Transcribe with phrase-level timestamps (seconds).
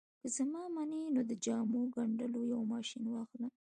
[0.21, 3.47] که زما منې نو د جامو ګنډلو یو ماشين واخله